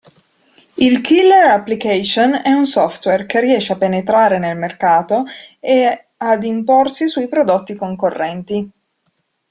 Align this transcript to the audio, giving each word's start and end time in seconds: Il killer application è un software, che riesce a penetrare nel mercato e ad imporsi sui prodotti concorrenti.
Il 0.77 0.99
killer 1.01 1.47
application 1.49 2.33
è 2.43 2.49
un 2.51 2.65
software, 2.65 3.27
che 3.27 3.39
riesce 3.39 3.73
a 3.73 3.77
penetrare 3.77 4.39
nel 4.39 4.57
mercato 4.57 5.25
e 5.59 6.07
ad 6.17 6.43
imporsi 6.43 7.07
sui 7.07 7.27
prodotti 7.27 7.75
concorrenti. 7.75 8.67